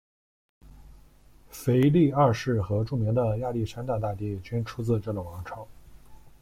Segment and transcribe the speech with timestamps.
[1.51, 5.67] 腓力二世和著名的亚历山大大帝均出自这个王朝。